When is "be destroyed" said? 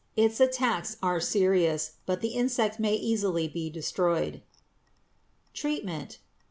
3.47-4.41